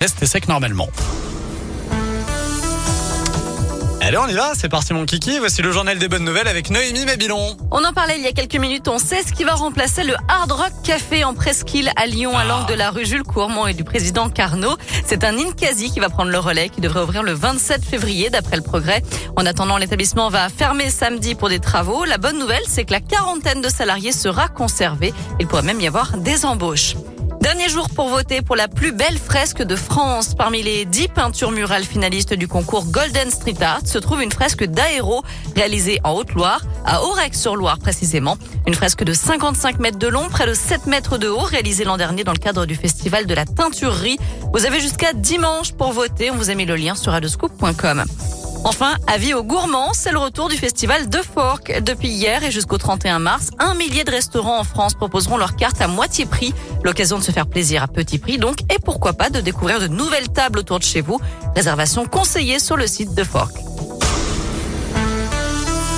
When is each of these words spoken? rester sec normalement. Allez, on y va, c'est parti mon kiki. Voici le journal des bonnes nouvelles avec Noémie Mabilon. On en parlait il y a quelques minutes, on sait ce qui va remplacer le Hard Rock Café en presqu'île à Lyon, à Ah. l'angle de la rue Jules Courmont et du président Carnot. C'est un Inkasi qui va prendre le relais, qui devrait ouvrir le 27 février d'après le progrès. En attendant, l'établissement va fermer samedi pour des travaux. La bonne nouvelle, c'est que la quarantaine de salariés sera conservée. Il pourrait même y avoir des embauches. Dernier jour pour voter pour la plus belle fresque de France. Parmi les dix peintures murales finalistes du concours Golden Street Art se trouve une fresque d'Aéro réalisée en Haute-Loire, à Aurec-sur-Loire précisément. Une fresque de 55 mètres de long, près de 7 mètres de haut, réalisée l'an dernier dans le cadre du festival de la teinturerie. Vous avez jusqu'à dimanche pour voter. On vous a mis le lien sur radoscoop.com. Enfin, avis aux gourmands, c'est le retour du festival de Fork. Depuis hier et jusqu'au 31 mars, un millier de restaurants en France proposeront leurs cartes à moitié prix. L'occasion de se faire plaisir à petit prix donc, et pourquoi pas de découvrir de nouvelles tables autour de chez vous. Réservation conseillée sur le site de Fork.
rester 0.00 0.24
sec 0.24 0.48
normalement. 0.48 0.88
Allez, 4.02 4.16
on 4.16 4.26
y 4.28 4.32
va, 4.32 4.52
c'est 4.56 4.70
parti 4.70 4.94
mon 4.94 5.04
kiki. 5.04 5.38
Voici 5.40 5.60
le 5.60 5.70
journal 5.72 5.98
des 5.98 6.08
bonnes 6.08 6.24
nouvelles 6.24 6.48
avec 6.48 6.70
Noémie 6.70 7.04
Mabilon. 7.04 7.54
On 7.70 7.84
en 7.84 7.92
parlait 7.92 8.16
il 8.16 8.24
y 8.24 8.26
a 8.26 8.32
quelques 8.32 8.56
minutes, 8.56 8.88
on 8.88 8.98
sait 8.98 9.22
ce 9.22 9.30
qui 9.34 9.44
va 9.44 9.52
remplacer 9.54 10.02
le 10.04 10.14
Hard 10.26 10.50
Rock 10.52 10.72
Café 10.82 11.22
en 11.22 11.34
presqu'île 11.34 11.92
à 11.96 12.06
Lyon, 12.06 12.34
à 12.36 12.40
Ah. 12.40 12.44
l'angle 12.46 12.66
de 12.72 12.74
la 12.74 12.90
rue 12.90 13.04
Jules 13.04 13.22
Courmont 13.24 13.66
et 13.66 13.74
du 13.74 13.84
président 13.84 14.30
Carnot. 14.30 14.78
C'est 15.04 15.22
un 15.22 15.36
Inkasi 15.36 15.90
qui 15.92 16.00
va 16.00 16.08
prendre 16.08 16.30
le 16.30 16.38
relais, 16.38 16.70
qui 16.70 16.80
devrait 16.80 17.02
ouvrir 17.02 17.22
le 17.22 17.34
27 17.34 17.84
février 17.84 18.30
d'après 18.30 18.56
le 18.56 18.62
progrès. 18.62 19.02
En 19.36 19.44
attendant, 19.44 19.76
l'établissement 19.76 20.30
va 20.30 20.48
fermer 20.48 20.88
samedi 20.88 21.34
pour 21.34 21.50
des 21.50 21.60
travaux. 21.60 22.06
La 22.06 22.16
bonne 22.16 22.38
nouvelle, 22.38 22.62
c'est 22.66 22.84
que 22.86 22.92
la 22.92 23.00
quarantaine 23.00 23.60
de 23.60 23.68
salariés 23.68 24.12
sera 24.12 24.48
conservée. 24.48 25.12
Il 25.40 25.46
pourrait 25.46 25.60
même 25.62 25.80
y 25.80 25.86
avoir 25.86 26.16
des 26.16 26.46
embauches. 26.46 26.94
Dernier 27.40 27.70
jour 27.70 27.88
pour 27.88 28.08
voter 28.08 28.42
pour 28.42 28.54
la 28.54 28.68
plus 28.68 28.92
belle 28.92 29.16
fresque 29.16 29.62
de 29.62 29.74
France. 29.74 30.34
Parmi 30.34 30.62
les 30.62 30.84
dix 30.84 31.08
peintures 31.08 31.50
murales 31.50 31.84
finalistes 31.84 32.34
du 32.34 32.46
concours 32.46 32.84
Golden 32.84 33.30
Street 33.30 33.54
Art 33.62 33.80
se 33.86 33.96
trouve 33.98 34.22
une 34.22 34.30
fresque 34.30 34.64
d'Aéro 34.64 35.22
réalisée 35.56 36.00
en 36.04 36.12
Haute-Loire, 36.12 36.60
à 36.84 37.02
Aurec-sur-Loire 37.02 37.78
précisément. 37.78 38.36
Une 38.66 38.74
fresque 38.74 39.04
de 39.04 39.14
55 39.14 39.78
mètres 39.78 39.98
de 39.98 40.06
long, 40.06 40.28
près 40.28 40.46
de 40.46 40.52
7 40.52 40.86
mètres 40.86 41.16
de 41.16 41.28
haut, 41.28 41.38
réalisée 41.38 41.84
l'an 41.84 41.96
dernier 41.96 42.24
dans 42.24 42.32
le 42.32 42.38
cadre 42.38 42.66
du 42.66 42.74
festival 42.74 43.26
de 43.26 43.34
la 43.34 43.46
teinturerie. 43.46 44.18
Vous 44.52 44.66
avez 44.66 44.80
jusqu'à 44.80 45.14
dimanche 45.14 45.72
pour 45.72 45.92
voter. 45.92 46.30
On 46.30 46.36
vous 46.36 46.50
a 46.50 46.54
mis 46.54 46.66
le 46.66 46.76
lien 46.76 46.94
sur 46.94 47.12
radoscoop.com. 47.12 48.04
Enfin, 48.62 48.94
avis 49.06 49.32
aux 49.32 49.42
gourmands, 49.42 49.92
c'est 49.94 50.12
le 50.12 50.18
retour 50.18 50.50
du 50.50 50.56
festival 50.56 51.08
de 51.08 51.18
Fork. 51.18 51.80
Depuis 51.82 52.08
hier 52.08 52.44
et 52.44 52.50
jusqu'au 52.50 52.76
31 52.76 53.18
mars, 53.18 53.48
un 53.58 53.74
millier 53.74 54.04
de 54.04 54.10
restaurants 54.10 54.58
en 54.58 54.64
France 54.64 54.94
proposeront 54.94 55.38
leurs 55.38 55.56
cartes 55.56 55.80
à 55.80 55.88
moitié 55.88 56.26
prix. 56.26 56.52
L'occasion 56.84 57.18
de 57.18 57.22
se 57.22 57.30
faire 57.30 57.46
plaisir 57.46 57.82
à 57.82 57.88
petit 57.88 58.18
prix 58.18 58.36
donc, 58.36 58.60
et 58.72 58.78
pourquoi 58.84 59.14
pas 59.14 59.30
de 59.30 59.40
découvrir 59.40 59.80
de 59.80 59.88
nouvelles 59.88 60.28
tables 60.28 60.58
autour 60.58 60.78
de 60.78 60.84
chez 60.84 61.00
vous. 61.00 61.18
Réservation 61.56 62.04
conseillée 62.04 62.58
sur 62.58 62.76
le 62.76 62.86
site 62.86 63.14
de 63.14 63.24
Fork. 63.24 63.69